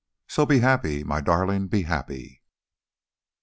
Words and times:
So 0.27 0.47
be 0.47 0.61
happy, 0.61 1.03
my 1.03 1.21
darling, 1.21 1.67
be 1.67 1.83
happy." 1.83 2.41